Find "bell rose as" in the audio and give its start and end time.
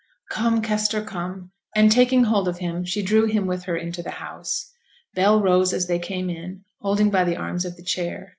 5.13-5.85